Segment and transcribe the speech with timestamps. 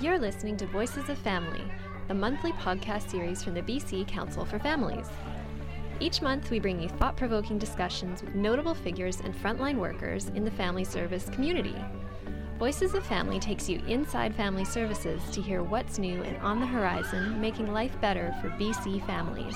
[0.00, 1.60] You're listening to Voices of Family,
[2.08, 5.10] the monthly podcast series from the BC Council for Families.
[6.00, 10.42] Each month, we bring you thought provoking discussions with notable figures and frontline workers in
[10.42, 11.76] the family service community.
[12.58, 16.66] Voices of Family takes you inside family services to hear what's new and on the
[16.66, 19.54] horizon, making life better for BC families.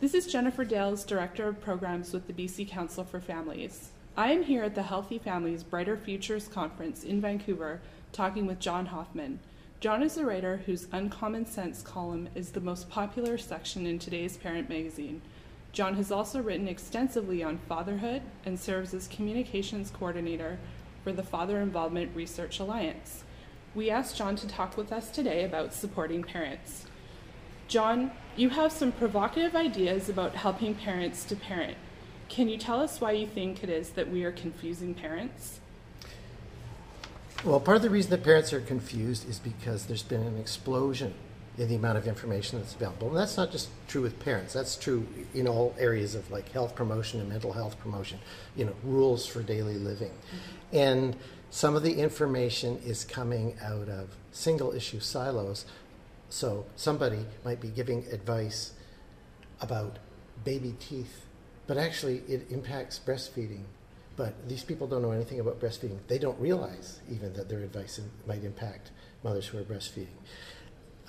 [0.00, 3.90] This is Jennifer Dales, Director of Programs with the BC Council for Families.
[4.18, 8.86] I am here at the Healthy Families Brighter Futures Conference in Vancouver talking with John
[8.86, 9.38] Hoffman.
[9.78, 14.36] John is a writer whose Uncommon Sense column is the most popular section in today's
[14.36, 15.22] parent magazine.
[15.70, 20.58] John has also written extensively on fatherhood and serves as communications coordinator
[21.04, 23.22] for the Father Involvement Research Alliance.
[23.72, 26.86] We asked John to talk with us today about supporting parents.
[27.68, 31.78] John, you have some provocative ideas about helping parents to parent.
[32.28, 35.60] Can you tell us why you think it is that we are confusing parents?
[37.44, 41.14] Well, part of the reason that parents are confused is because there's been an explosion
[41.56, 43.08] in the amount of information that's available.
[43.08, 46.74] And that's not just true with parents, that's true in all areas of like health
[46.74, 48.18] promotion and mental health promotion,
[48.56, 50.10] you know, rules for daily living.
[50.10, 50.76] Mm-hmm.
[50.76, 51.16] And
[51.50, 55.64] some of the information is coming out of single issue silos
[56.30, 58.72] so somebody might be giving advice
[59.60, 59.98] about
[60.44, 61.24] baby teeth,
[61.68, 63.62] but actually it impacts breastfeeding.
[64.16, 65.98] But these people don't know anything about breastfeeding.
[66.08, 68.90] They don't realize even that their advice might impact
[69.22, 70.18] mothers who are breastfeeding.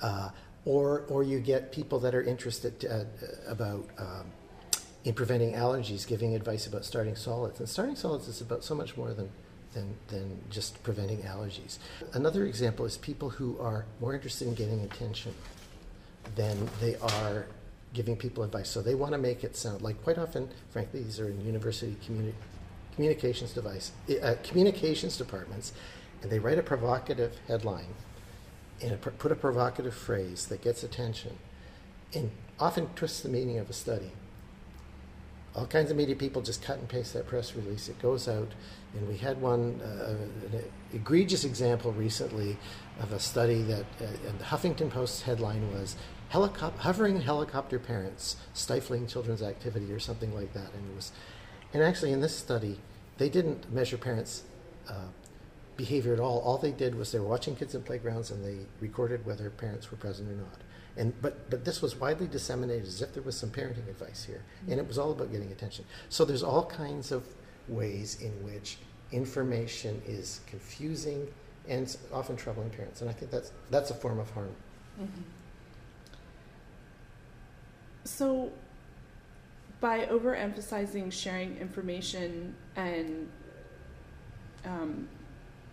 [0.00, 0.28] Uh,
[0.64, 3.04] or, or you get people that are interested uh,
[3.50, 4.26] about um,
[5.04, 7.58] in preventing allergies, giving advice about starting solids.
[7.58, 9.28] And starting solids is about so much more than
[9.72, 11.78] than, than just preventing allergies.
[12.12, 15.32] Another example is people who are more interested in getting attention
[16.34, 17.46] than they are
[17.92, 18.68] giving people advice.
[18.68, 21.96] So they want to make it sound like quite often, frankly, these are in university
[22.06, 22.34] communi-
[22.94, 25.72] communications device uh, communications departments,
[26.22, 27.94] and they write a provocative headline
[28.82, 31.36] and put a provocative phrase that gets attention,
[32.14, 34.12] and often twists the meaning of a study
[35.54, 37.88] all kinds of media people just cut and paste that press release.
[37.88, 38.52] It goes out,
[38.94, 40.14] and we had one uh,
[40.56, 42.56] an egregious example recently
[43.00, 44.06] of a study that uh,
[44.38, 45.96] the Huffington Post's headline was
[46.32, 51.12] Helicop- "Hovering helicopter parents stifling children's activity" or something like that, and it was,
[51.72, 52.78] and actually in this study,
[53.18, 54.42] they didn't measure parents.
[54.88, 55.08] Uh,
[55.80, 56.40] behavior at all.
[56.40, 59.90] All they did was they were watching kids in playgrounds and they recorded whether parents
[59.90, 60.58] were present or not.
[60.98, 64.42] And, but, but this was widely disseminated as if there was some parenting advice here.
[64.68, 65.86] And it was all about getting attention.
[66.10, 67.24] So there's all kinds of
[67.66, 68.76] ways in which
[69.10, 71.26] information is confusing
[71.66, 73.00] and often troubling parents.
[73.00, 74.54] And I think that's, that's a form of harm.
[75.00, 75.22] Mm-hmm.
[78.04, 78.50] So,
[79.80, 83.28] by overemphasizing sharing information and
[84.64, 85.08] um,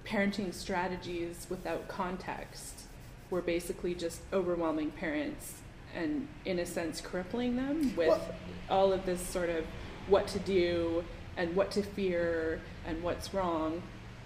[0.06, 2.84] parenting strategies without context,
[3.30, 5.56] we're basically just overwhelming parents
[5.96, 8.36] and in a sense crippling them with well,
[8.70, 9.66] all of this sort of
[10.08, 11.04] what to do
[11.36, 13.82] and what to fear and what's wrong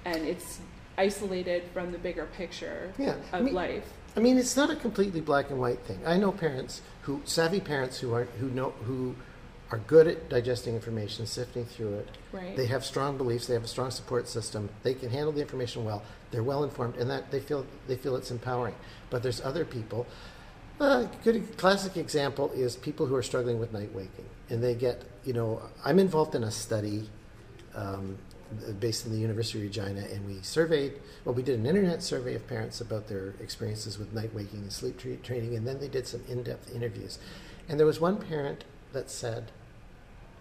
[0.05, 0.59] and it's
[0.97, 3.87] isolated from the bigger picture yeah, of I mean, life.
[4.15, 5.99] I mean it's not a completely black and white thing.
[6.05, 9.15] I know parents who savvy parents who are who know who
[9.71, 12.09] are good at digesting information, sifting through it.
[12.33, 12.55] Right.
[12.57, 13.47] They have strong beliefs.
[13.47, 14.69] They have a strong support system.
[14.83, 16.03] They can handle the information well.
[16.31, 18.75] They're well informed, and that they feel they feel it's empowering.
[19.09, 20.07] But there's other people.
[20.79, 24.75] A uh, good classic example is people who are struggling with night waking, and they
[24.75, 27.09] get you know I'm involved in a study.
[27.73, 28.17] Um,
[28.79, 30.93] based in the University of Regina, and we surveyed.
[31.25, 34.71] Well, we did an internet survey of parents about their experiences with night waking and
[34.71, 37.19] sleep training, and then they did some in-depth interviews.
[37.69, 38.63] And there was one parent
[38.93, 39.51] that said,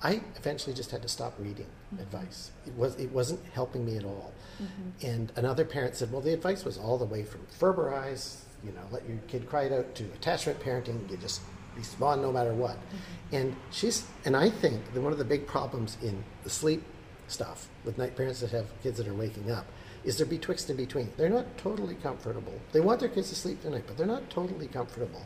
[0.03, 2.03] I eventually just had to stop reading mm-hmm.
[2.03, 2.50] advice.
[2.66, 4.32] It was it wasn't helping me at all.
[4.62, 5.06] Mm-hmm.
[5.06, 8.82] And another parent said, "Well, the advice was all the way from Ferberize, you know,
[8.91, 11.10] let your kid cry it out to attachment parenting.
[11.10, 11.42] You just
[11.77, 13.37] respond no matter what." Mm-hmm.
[13.37, 16.83] And she's and I think that one of the big problems in the sleep
[17.30, 19.66] stuff with night parents that have kids that are waking up
[20.04, 21.12] is they're betwixt and between.
[21.16, 22.54] They're not totally comfortable.
[22.72, 25.22] They want their kids to sleep tonight, but they're not totally comfortable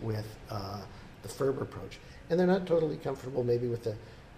[0.00, 0.82] with uh,
[1.22, 1.98] the Ferber approach
[2.30, 3.94] and they're not totally comfortable maybe with the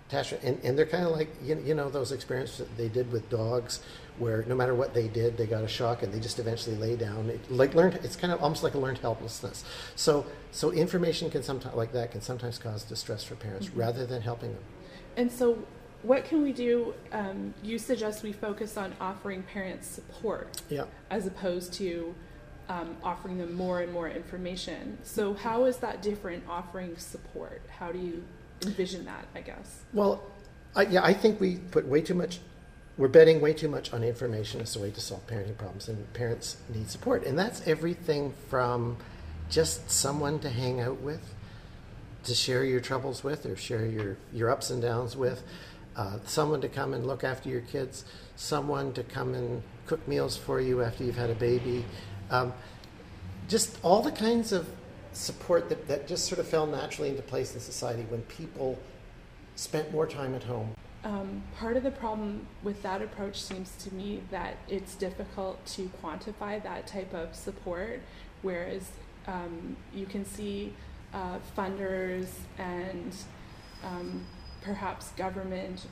[0.08, 0.42] attachment.
[0.44, 3.28] And, and they're kind of like, you, you know, those experiences that they did with
[3.30, 3.80] dogs
[4.18, 6.96] where no matter what they did, they got a shock and they just eventually lay
[6.96, 7.28] down.
[7.30, 9.64] It, like learned, it's kind of almost like a learned helplessness.
[9.96, 13.80] So, so information can sometimes like that can sometimes cause distress for parents mm-hmm.
[13.80, 14.62] rather than helping them.
[15.16, 15.58] And so,
[16.02, 16.94] what can we do?
[17.12, 20.84] Um, you suggest we focus on offering parents support, yeah.
[21.10, 22.14] as opposed to
[22.68, 24.98] um, offering them more and more information.
[25.02, 27.62] So, how is that different offering support?
[27.68, 28.24] How do you
[28.62, 29.82] envision that, I guess?
[29.92, 30.22] Well,
[30.76, 32.40] I, yeah, I think we put way too much.
[32.96, 36.12] We're betting way too much on information as a way to solve parenting problems, and
[36.12, 38.96] parents need support, and that's everything from
[39.48, 41.34] just someone to hang out with,
[42.24, 45.42] to share your troubles with, or share your your ups and downs with,
[45.98, 48.04] uh, someone to come and look after your kids,
[48.36, 51.84] someone to come and cook meals for you after you've had a baby,
[52.30, 52.52] um,
[53.48, 54.68] just all the kinds of
[55.12, 58.78] support that, that just sort of fell naturally into place in society when people
[59.56, 60.70] spent more time at home.
[61.02, 65.90] Um, part of the problem with that approach seems to me that it's difficult to
[66.02, 68.00] quantify that type of support,
[68.42, 68.90] whereas
[69.26, 70.74] um, you can see
[71.12, 72.28] uh, funders
[72.58, 73.14] and
[73.82, 74.24] um,
[74.68, 75.86] perhaps government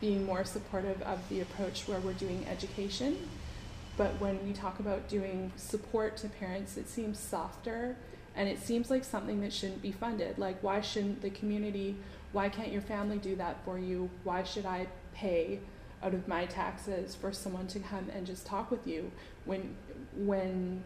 [0.00, 3.28] being more supportive of the approach where we're doing education.
[3.98, 7.96] But when we talk about doing support to parents, it seems softer
[8.34, 10.38] and it seems like something that shouldn't be funded.
[10.38, 11.96] Like, why shouldn't the community,
[12.32, 14.08] why can't your family do that for you?
[14.24, 15.60] Why should I pay
[16.02, 19.12] out of my taxes for someone to come and just talk with you
[19.44, 19.76] when,
[20.16, 20.82] when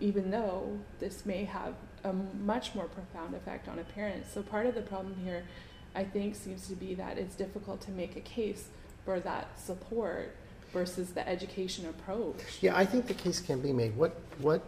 [0.00, 4.26] even though this may have a much more profound effect on a parent?
[4.28, 5.44] So, part of the problem here,
[5.94, 8.68] I think, seems to be that it's difficult to make a case
[9.04, 10.34] for that support
[10.72, 12.36] versus the education approach.
[12.60, 13.94] Yeah, I think the case can be made.
[13.96, 14.62] What, what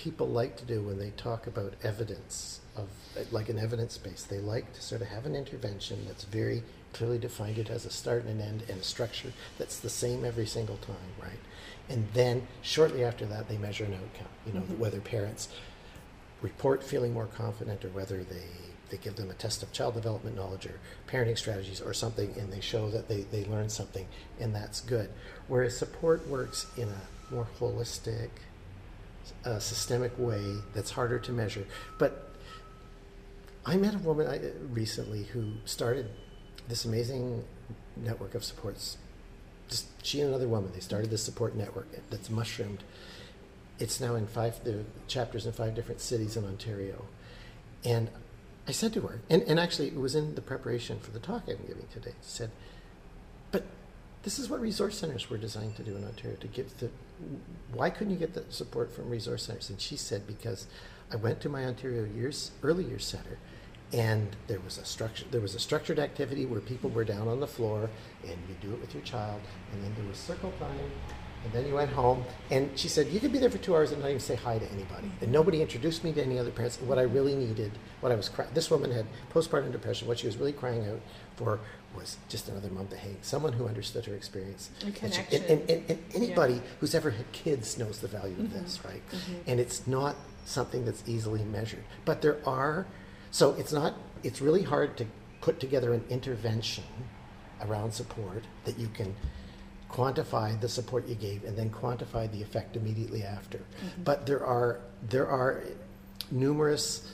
[0.00, 2.88] people like to do when they talk about evidence of
[3.30, 4.24] like an evidence base.
[4.24, 6.62] They like to sort of have an intervention that's very
[6.94, 7.58] clearly defined.
[7.58, 10.78] It has a start and an end and a structure that's the same every single
[10.78, 11.38] time, right?
[11.90, 14.28] And then shortly after that, they measure an outcome.
[14.46, 14.78] You know, mm-hmm.
[14.78, 15.48] whether parents
[16.40, 18.46] report feeling more confident or whether they
[18.90, 20.78] they give them a test of child development knowledge or
[21.08, 24.06] parenting strategies or something and they show that they, they learn something
[24.38, 25.10] and that's good.
[25.48, 28.30] Whereas support works in a more holistic,
[29.44, 31.66] a systemic way that's harder to measure.
[31.98, 32.30] But
[33.64, 34.40] I met a woman I,
[34.70, 36.10] recently who started
[36.68, 37.44] this amazing
[37.96, 38.96] network of supports.
[39.68, 42.82] Just she and another woman, they started this support network that's mushroomed.
[43.78, 47.04] It's now in five the chapters in five different cities in Ontario.
[47.84, 48.10] And
[48.68, 51.44] I said to her, and, and actually it was in the preparation for the talk
[51.48, 52.50] I'm giving today, I said,
[53.50, 53.64] but
[54.22, 56.90] this is what resource centers were designed to do in Ontario to give the
[57.72, 59.70] why couldn't you get the support from resource centers?
[59.70, 60.66] And she said, because
[61.12, 63.38] I went to my Ontario years, early years center,
[63.92, 67.40] and there was a structure there was a structured activity where people were down on
[67.40, 67.90] the floor
[68.22, 69.40] and you do it with your child
[69.72, 70.90] and then there was circle time
[71.44, 73.92] and then you went home and she said you could be there for two hours
[73.92, 76.80] and not even say hi to anybody and nobody introduced me to any other parents
[76.82, 80.26] what i really needed what i was cry- this woman had postpartum depression what she
[80.26, 81.00] was really crying out
[81.36, 81.60] for
[81.94, 84.70] was just another mom to hang, someone who understood her experience.
[84.84, 85.24] And connection.
[85.32, 86.60] And, and, and, and anybody yeah.
[86.78, 88.44] who's ever had kids knows the value mm-hmm.
[88.44, 89.02] of this, right?
[89.10, 89.34] Mm-hmm.
[89.46, 91.84] And it's not something that's easily measured.
[92.04, 92.86] But there are,
[93.30, 95.06] so it's not, it's really hard to
[95.40, 96.84] put together an intervention
[97.62, 99.14] around support that you can
[99.92, 103.58] quantify the support you gave and then quantify the effect immediately after.
[103.58, 104.02] Mm-hmm.
[104.04, 105.62] But there are, there are
[106.30, 107.10] numerous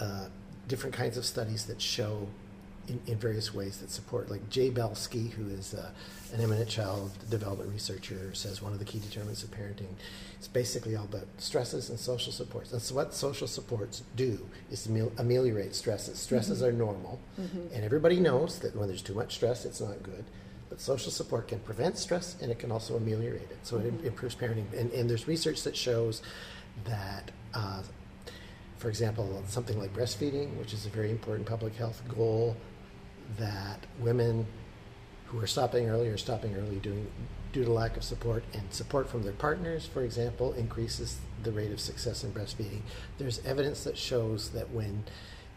[0.00, 0.26] uh,
[0.68, 2.26] different kinds of studies that show
[2.88, 4.30] in, in, various ways that support.
[4.30, 5.90] Like Jay Belsky, who is uh,
[6.32, 9.94] an eminent child development researcher, says one of the key determinants of parenting
[10.40, 12.72] is basically all about stresses and social supports.
[12.72, 16.18] And so, what social supports do is ameliorate stresses.
[16.18, 16.68] Stresses mm-hmm.
[16.68, 17.74] are normal, mm-hmm.
[17.74, 20.24] and everybody knows that when there's too much stress, it's not good.
[20.80, 23.58] But social support can prevent stress and it can also ameliorate it.
[23.62, 23.98] So, mm-hmm.
[24.00, 24.72] it improves parenting.
[24.76, 26.22] And, and, there's research that shows
[26.84, 27.30] that.
[27.54, 27.82] Uh,
[28.78, 32.56] for example, something like breastfeeding, which is a very important public health goal,
[33.38, 34.46] that women
[35.26, 37.06] who are stopping early are stopping early due,
[37.52, 41.72] due to lack of support, and support from their partners, for example, increases the rate
[41.72, 42.80] of success in breastfeeding.
[43.18, 45.04] There's evidence that shows that when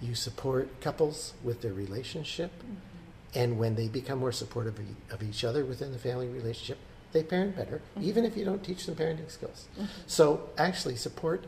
[0.01, 2.92] you support couples with their relationship, mm-hmm.
[3.35, 4.79] And when they become more supportive
[5.11, 6.77] of each other within the family relationship,
[7.11, 8.07] they parent better, mm-hmm.
[8.07, 9.67] even if you don't teach them parenting skills.
[9.75, 9.85] Mm-hmm.
[10.07, 11.45] So, actually, support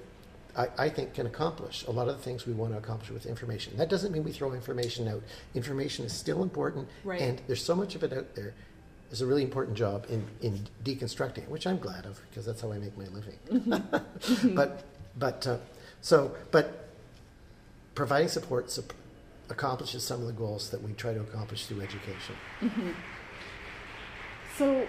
[0.58, 3.26] I, I, think can accomplish a lot of the things we want to accomplish with
[3.26, 3.76] information.
[3.78, 5.22] That doesn't mean we throw information out.
[5.54, 7.20] Information is still important, right.
[7.20, 8.54] and there's so much of it out there.
[9.10, 12.72] There's a really important job in, in deconstructing, which I'm glad of because that's how
[12.72, 13.38] I make my living.
[13.52, 14.56] Mm-hmm.
[14.56, 14.84] but
[15.18, 15.58] but uh,
[16.02, 16.90] so but
[17.94, 18.84] providing support su-
[19.50, 22.36] accomplishes some of the goals that we try to accomplish through education.
[22.62, 22.92] Mm-hmm.
[24.58, 24.88] So,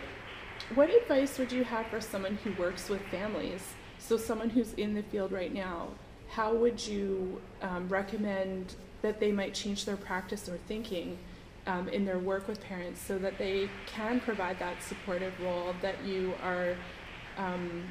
[0.75, 3.63] what advice would you have for someone who works with families?
[3.99, 5.89] So, someone who's in the field right now,
[6.29, 11.19] how would you um, recommend that they might change their practice or thinking
[11.67, 16.03] um, in their work with parents so that they can provide that supportive role that
[16.05, 16.77] you are
[17.37, 17.85] um,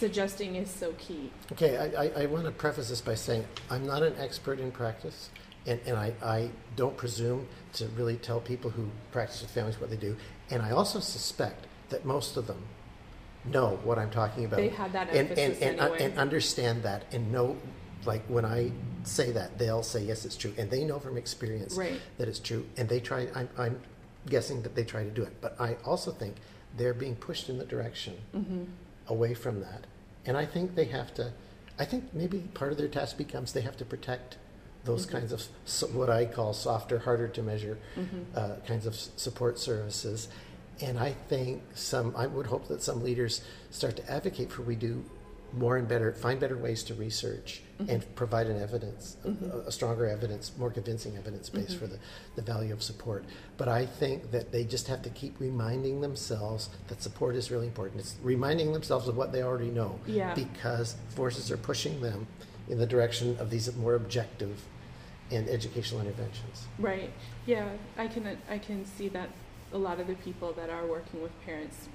[0.00, 1.30] suggesting is so key?
[1.52, 4.72] Okay, I, I, I want to preface this by saying I'm not an expert in
[4.72, 5.30] practice,
[5.66, 9.90] And, and I, I don't presume to really tell people who practice with families what
[9.90, 10.16] they do.
[10.50, 12.62] And I also suspect that most of them
[13.44, 14.56] know what I'm talking about.
[14.56, 16.04] They had that and, emphasis and, and, uh, anyway.
[16.04, 17.56] and understand that and know,
[18.06, 18.72] like when I
[19.04, 20.54] say that, they'll say, yes, it's true.
[20.58, 22.00] And they know from experience Right.
[22.18, 22.64] that it's true.
[22.78, 23.80] And they try, I'm, I'm
[24.26, 25.34] guessing that they try to do it.
[25.40, 26.36] But I also think
[26.76, 28.64] they're being pushed in the direction Mm-hmm.
[29.08, 29.86] away from that.
[30.26, 31.32] And I think they have to,
[31.78, 34.36] I think maybe part of their task becomes they have to protect
[34.84, 35.10] those Mhm.
[35.10, 38.24] kinds of so, what I call softer, harder to measure Mhm.
[38.34, 40.28] uh, kinds of support services.
[40.80, 44.76] And I think some, I would hope that some leaders start to advocate for we
[44.76, 45.04] do
[45.52, 49.54] more and better, find better ways to research and provide an evidence, a- Mhm.
[49.54, 51.78] a, a stronger evidence, more convincing evidence base Mhm.
[51.78, 51.98] for the,
[52.36, 53.24] the value of support.
[53.56, 57.66] But I think that they just have to keep reminding themselves that support is really
[57.66, 58.00] important.
[58.00, 60.34] It's reminding themselves of what they already know Yeah.
[60.34, 62.26] because forces are pushing them
[62.68, 64.62] in the direction of these more objective
[65.30, 66.66] and educational interventions.
[66.78, 67.10] Right.
[67.46, 69.30] Yeah, I can I can see that
[69.72, 71.88] a lot of the people that are working with parents,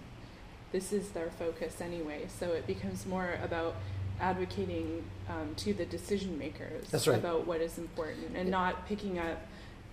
[0.75, 2.27] this is their focus anyway.
[2.27, 3.75] So it becomes more about
[4.19, 7.17] advocating um, to the decision makers right.
[7.17, 8.59] about what is important and Yeah.
[8.59, 9.39] not picking up,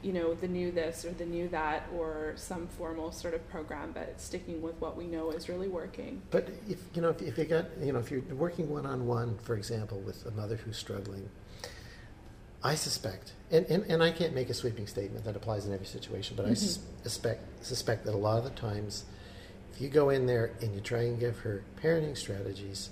[0.03, 3.93] you know, the new this or the new that or some formal sort of program,
[3.93, 6.21] but sticking with what we know is really working.
[6.33, 9.07] But if you know, if, if you got, you know, if you're working one on
[9.07, 11.29] one, for example, with a mother who's struggling,
[12.65, 15.87] I suspect, and, and, and I can't make a sweeping statement that applies in every
[15.87, 19.05] situation, but I sus- suspect suspect that a lot of the times,
[19.73, 22.91] if you go in there and you try and give her parenting strategies,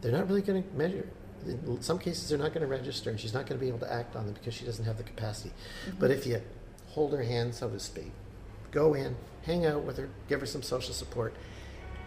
[0.00, 1.08] they're not really going to measure.
[1.46, 3.80] In some cases, they're not going to register, and she's not going to be able
[3.80, 5.50] to act on them because she doesn't have the capacity.
[5.88, 5.98] Mm-hmm.
[5.98, 6.40] But if you
[6.90, 8.12] hold her hand, so to speak,
[8.70, 11.34] go in, hang out with her, give her some social support,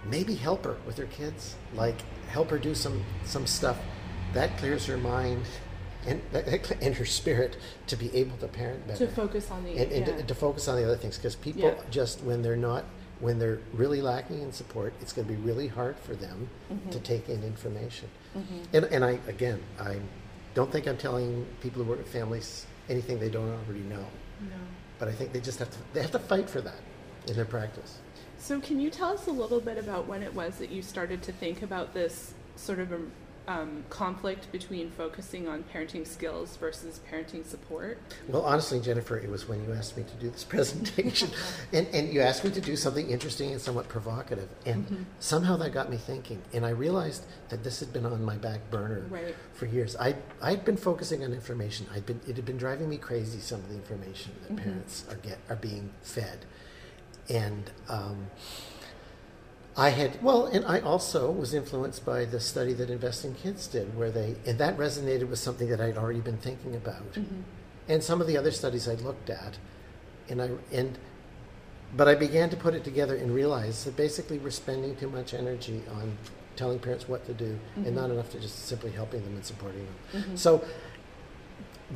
[0.06, 1.98] maybe help her with her kids, like
[2.30, 3.78] help her do some some stuff
[4.34, 5.44] that clears her mind
[6.08, 6.22] and
[6.82, 7.58] and her spirit
[7.88, 10.16] to be able to parent better To focus on the and, and yeah.
[10.18, 11.74] to, to focus on the other things because people Yeah.
[11.90, 12.86] just when they're not
[13.20, 16.50] when they're really lacking in support it's going to be really hard for them
[16.92, 17.04] to Mhm.
[17.04, 18.44] take in information Mhm.
[18.74, 19.98] and, and i again i
[20.54, 24.06] don't think i'm telling people who work with families anything they don't already know
[24.42, 24.56] No.
[25.00, 26.80] but i think they just have to they have to fight for that
[27.28, 28.00] in their practice
[28.38, 31.24] So, can you tell us a little bit about when it was that you started
[31.24, 32.92] to think about this sort of
[33.48, 38.00] um, conflict between focusing on parenting skills versus parenting support?
[38.28, 41.30] Well, honestly, Jennifer, it was when you asked me to do this presentation,
[41.74, 45.06] and, and you asked me to do something interesting and somewhat provocative, and Mhm.
[45.20, 46.42] somehow that got me thinking.
[46.54, 49.36] And I realized that this had been on my back burner Right.
[49.54, 49.96] for years.
[49.98, 51.88] I I'd been focusing on information.
[51.94, 53.40] I'd been it had been driving me crazy.
[53.40, 54.64] Some of the information that Mhm.
[54.64, 56.46] parents are get are being fed,
[57.30, 57.70] and.
[57.90, 58.28] Um,
[59.78, 63.68] I had well, and I also was influenced by the study that Invest in Kids
[63.68, 67.42] did, where they and that resonated with something that I'd already been thinking about Mm-hmm.
[67.90, 69.58] and some of the other studies I looked at,
[70.30, 70.98] and I and
[71.96, 75.34] but I began to put it together and realize that basically we're spending too much
[75.34, 76.18] energy on
[76.56, 77.88] telling parents what to do Mhm.
[77.88, 80.24] and not enough to just simply helping them and supporting them.
[80.24, 80.38] Mhm.
[80.38, 80.64] So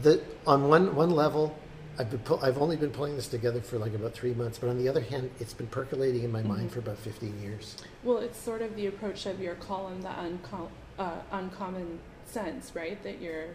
[0.02, 1.56] the on one one level,
[2.00, 4.70] I've been pull, I've only been pulling this together for like about three months, but
[4.70, 6.74] on the other hand, it's been percolating in my mind Mhm.
[6.74, 7.76] for about fifteen years.
[8.04, 13.02] Well, it's sort of the approach of your column, the uncom- uh, uncommon sense, right?
[13.04, 13.48] That you're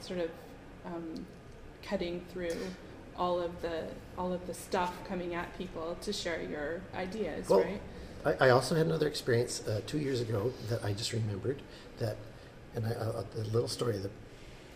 [0.00, 0.30] sort of
[0.84, 1.26] um,
[1.82, 2.56] cutting through
[3.16, 3.84] all of the
[4.18, 7.80] all of the stuff coming at people to share your ideas, Well, right?
[8.24, 11.62] I, I also had another experience uh, two years ago that I just remembered
[12.00, 12.16] that,
[12.74, 14.10] and I, a, a little story that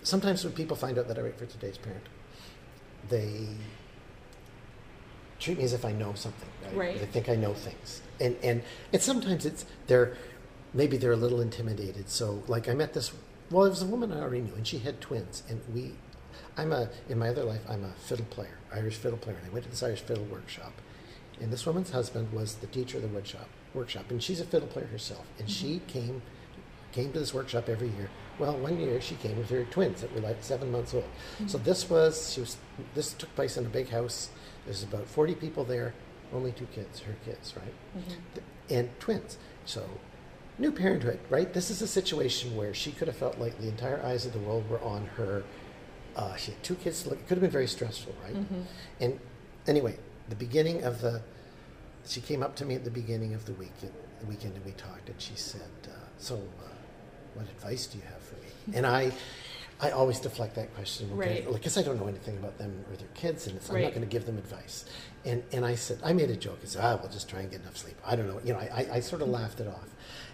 [0.02, 2.04] sometimes when people find out that I write for Today's Parent,
[3.08, 3.48] they
[5.38, 6.48] treat me as if I know something.
[6.64, 6.76] Right?
[6.76, 7.00] Right.
[7.00, 10.16] They think I know things, and and and sometimes it's they're
[10.72, 12.08] maybe they're a little intimidated.
[12.08, 13.12] So like I met this.
[13.50, 15.92] Well, it was a woman I already knew, and she had twins, and we.
[16.56, 17.62] I'm a in my other life.
[17.68, 20.72] I'm a fiddle player, Irish fiddle player, and I went to this Irish fiddle workshop.
[21.40, 24.68] And this woman's husband was the teacher of the woodshop workshop, and she's a fiddle
[24.68, 25.26] player herself.
[25.38, 25.86] And she mm-hmm.
[25.86, 26.22] came
[26.92, 28.08] came to this workshop every year.
[28.38, 31.04] Well, one year she came with her twins that were like seven months old.
[31.46, 32.56] So this was she was
[32.94, 34.30] this took place in a big house.
[34.64, 35.94] There's about forty people there,
[36.32, 37.74] only two kids, her kids, right?
[37.96, 38.42] Mhm.
[38.70, 39.38] and twins.
[39.64, 39.86] So,
[40.58, 41.52] new parenthood, right?
[41.52, 44.38] This is a situation where she could have felt like the entire eyes of the
[44.38, 45.42] world were on her.
[46.16, 47.06] Uh, she had two kids.
[47.06, 48.34] It could have been very stressful, right?
[48.34, 48.64] Mhm.
[49.00, 49.20] And
[49.66, 51.22] anyway, the beginning of the,
[52.06, 54.72] she came up to me at the beginning of the week, the weekend, and we
[54.72, 55.08] talked.
[55.08, 56.68] And she said, uh, "So, uh,
[57.34, 59.12] what advice do you have for me?" And I,
[59.80, 61.44] I always deflect that question, Right.
[61.52, 64.02] Because I don't know anything about them or their kids, and it's, I'm not going
[64.02, 64.84] to give them advice.
[65.24, 66.60] And and I said, I made a joke.
[66.62, 68.60] I said, "Ah, we'll just try and get enough sleep." I don't know, you know.
[68.60, 69.42] I, I, I sort of mm-hmm.
[69.42, 69.88] laughed it off.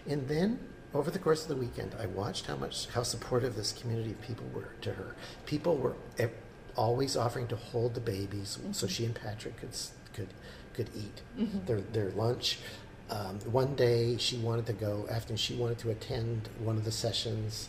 [0.07, 0.59] And then
[0.95, 4.21] over the course of the weekend, I watched how much how supportive this community of
[4.23, 5.15] people were to her.
[5.47, 5.95] People were.
[6.77, 8.87] always offering to hold the babies so mm-hmm.
[8.87, 9.75] she and Patrick could
[10.15, 10.29] could
[10.75, 11.67] could eat mm-hmm.
[11.67, 12.59] their their lunch.
[13.11, 16.93] Um, one day she wanted to go after she wanted to attend one of the
[16.93, 17.69] sessions,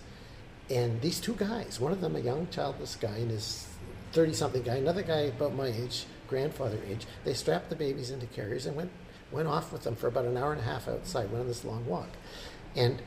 [0.69, 3.67] and these two guys, one of them a young childless guy and his
[4.11, 8.25] thirty something guy, another guy about my age, grandfather age, they strapped the babies into
[8.27, 8.91] carriers and went
[9.31, 11.63] went off with them for about an hour and a half outside, went on this
[11.63, 12.09] long walk,
[12.75, 13.01] and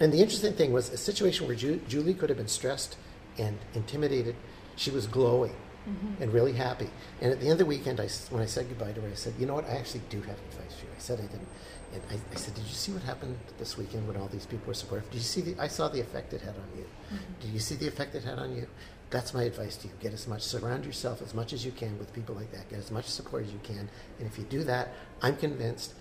[0.00, 2.96] and the interesting thing was a situation where Ju- Julie could have been stressed
[3.38, 4.34] and intimidated.
[4.74, 5.54] She was glowing
[5.86, 6.20] Mm-hmm.
[6.20, 6.90] and really happy.
[7.20, 9.14] And at the end of the weekend, I, when I said goodbye to her, I
[9.14, 9.66] said, "You know what?
[9.66, 11.46] I actually do have advice for you." I said I didn't,
[11.94, 14.66] and I, I said, "Did you see what happened this weekend when all these people
[14.66, 15.08] were supportive?
[15.10, 15.62] Did you see the?
[15.62, 16.84] I saw the effect it had on you.
[16.84, 17.40] Mm-hmm.
[17.40, 18.66] Did you see the effect it had on you?
[19.10, 19.94] That's my advice to you.
[20.00, 22.68] Get as much, surround yourself as much as you can with people like that.
[22.68, 23.88] Get as much support as you can.
[24.18, 25.94] And if you do that, I'm convinced."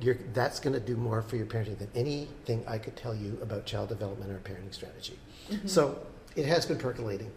[0.00, 3.38] You're, that's going to do more for your parenting than anything I could tell you
[3.42, 5.18] about child development or parenting strategy.
[5.50, 5.68] Mm-hmm.
[5.68, 5.98] So
[6.36, 7.30] it has been percolating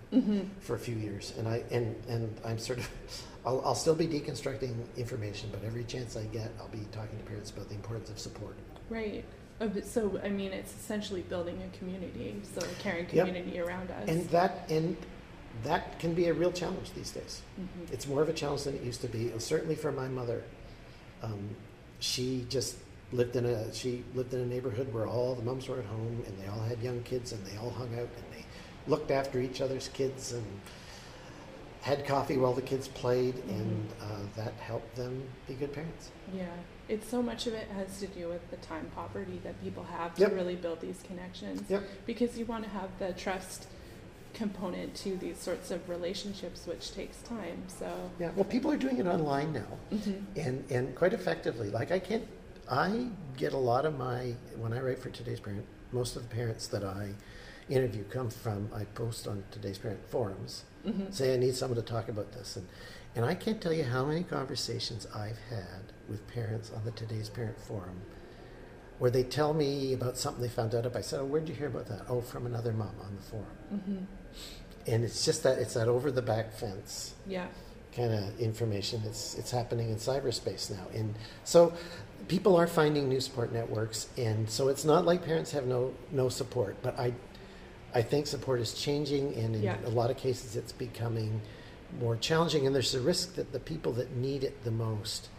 [0.61, 2.89] for a few years, and I and and I'm sort of,
[3.45, 7.23] I'll, I'll still be deconstructing information, but every chance I get, I'll be talking to
[7.25, 8.55] parents about the importance of support.
[8.89, 9.23] Right.
[9.61, 13.27] Uh, So, I mean, it's essentially building a community, so a caring Yep.
[13.27, 14.07] community around us.
[14.09, 14.97] And that and
[15.63, 17.41] that can be a real challenge these days.
[17.59, 17.91] Mhm.
[17.93, 19.31] It's more of a challenge than it used to be.
[19.39, 20.43] Certainly for my mother,
[21.21, 21.55] um,
[21.99, 22.75] she just
[23.13, 26.23] lived in a she lived in a neighborhood where all the moms were at home
[26.27, 28.43] and they all had young kids and they all hung out and they
[28.87, 30.45] looked after each other's kids and
[31.81, 36.09] had coffee while the kids played and uh, that helped them be good parents.
[36.33, 36.45] Yeah,
[36.89, 40.15] it's so much of it has to do with the time poverty that people have
[40.15, 40.33] to Yep.
[40.33, 41.61] really build these connections.
[41.69, 41.83] Yep.
[42.07, 43.67] Because you want to have the trust
[44.33, 47.63] component to these sorts of relationships, which takes time.
[47.67, 47.87] So,
[48.19, 48.31] Yeah.
[48.35, 49.77] Well, people are doing it online now.
[49.91, 50.23] Mhm.
[50.35, 51.69] and and quite effectively.
[51.69, 52.27] Like I can't,
[52.69, 55.65] I get a lot of my when I write for Today's Parent.
[55.91, 57.13] Most of the parents that I
[57.69, 60.63] interview come from I post on Today's Parent forums.
[60.85, 61.11] Mhm.
[61.13, 62.67] Say I need someone to talk about this, and
[63.15, 67.29] and I can't tell you how many conversations I've had with parents on the Today's
[67.29, 68.01] Parent forum.
[68.99, 70.99] Where they tell me about something they found out about.
[70.99, 73.57] I said, "Oh, where'd you hear about that?" "Oh, from another mom on the forum."
[73.73, 74.05] Mhm.
[74.87, 77.47] And it's just that it's that over the back fence yeah,
[77.95, 79.01] kind of information.
[79.05, 81.73] It's it's happening in cyberspace now, and so
[82.27, 86.29] people are finding new support networks, and so it's not like parents have no no
[86.29, 87.13] support, but I
[87.95, 89.77] I think support is changing, and in Yeah.
[89.85, 91.41] a lot of cases, it's becoming
[91.99, 95.29] more challenging, and there's a risk that the people that need it the most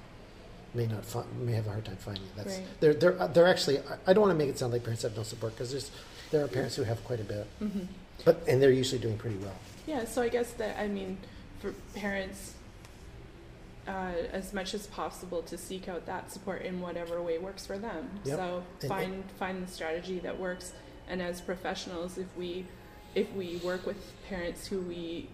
[0.72, 1.04] may not
[1.38, 2.30] may have a hard time finding it.
[2.36, 2.66] That's Right.
[2.80, 3.80] they're they're they're actually.
[4.06, 5.90] I- don't want to make it sound like parents have no support because there's
[6.30, 7.86] there are parents who have quite a bit, Mhm.
[8.24, 9.54] but and they're usually doing pretty well.
[9.86, 10.04] yeah.
[10.06, 11.18] So I guess that I mean,
[11.60, 12.54] for parents,
[13.86, 17.78] uh, as much as possible to seek out that support in whatever way works for
[17.78, 18.10] them.
[18.24, 18.36] Yep.
[18.38, 20.72] So And- find find the strategy that works.
[21.08, 22.66] And as professionals, if we
[23.14, 23.96] if we work with
[24.28, 25.28] parents who we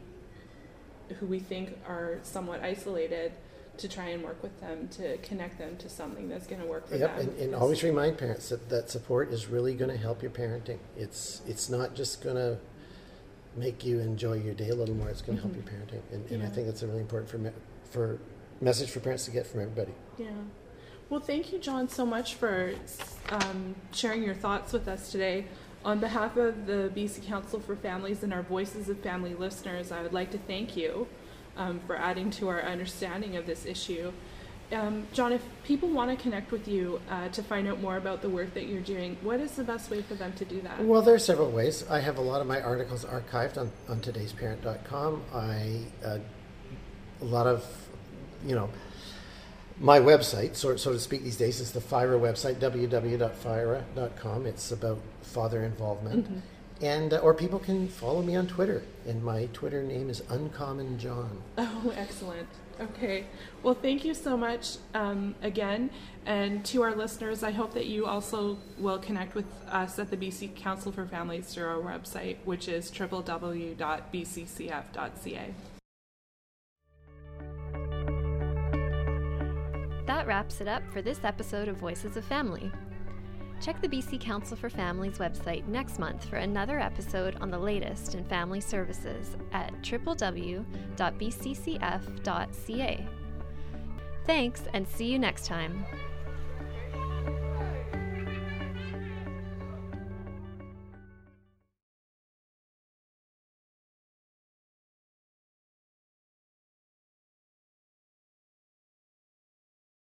[1.19, 3.33] who we think are somewhat isolated,
[3.79, 6.87] to try and work with them to connect them to something that's going to work
[6.89, 7.29] for Yep, them.
[7.29, 10.79] and, and always remind parents that that support is really going to help your parenting.
[10.97, 12.59] It's it's not just going to
[13.57, 15.09] make you enjoy your day a little more.
[15.09, 17.39] It's going to help your parenting, and, and I think that's a really important for
[17.39, 17.51] me,
[17.91, 18.19] for
[18.61, 19.93] message for parents to get from everybody.
[20.19, 20.29] Yeah.
[21.11, 22.73] Well, thank you, John, so much for
[23.29, 25.47] um, sharing your thoughts with us today.
[25.85, 30.03] On behalf of the BC Council for Families and our Voices of Family listeners, I
[30.03, 31.09] would like to thank you
[31.57, 34.13] um, for adding to our understanding of this issue.
[34.71, 38.23] Um, John, if people want to connect with you uh, to find out more about
[38.23, 40.83] the work that you're doing, what is the best way for them to do that?
[40.85, 41.85] Well, there are several ways.
[41.91, 45.23] I have a lot of my articles archived on, on today'sparent.com.
[45.35, 46.19] I uh,
[47.21, 47.67] a lot of,
[48.47, 48.71] you know,
[49.83, 54.47] my website, so, so to speak, these days is the FIRA website, www.fira.com.
[54.47, 56.31] It's about father involvement.
[56.31, 56.41] Mhm.
[56.81, 60.99] And, uh, or people can follow me on Twitter, and my Twitter name is Uncommon
[60.99, 61.43] John.
[61.59, 62.49] Oh, excellent.
[62.81, 63.27] Okay.
[63.63, 65.91] Well, thank you so much um, again.
[66.27, 70.17] And to our listeners, I hope that you also will connect with us at the
[70.17, 73.75] BC Council for Families through our website, which is www.bccf.ca.
[80.33, 82.73] wraps it up for this episode of Voices of Family.
[83.61, 88.15] Check the BC Council for Families website next month for another episode on the latest
[88.15, 90.65] in family services at www.bccf.ca.
[94.25, 95.85] Thanks, and see you next time.